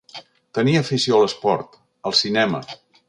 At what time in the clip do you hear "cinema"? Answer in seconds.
2.23-2.65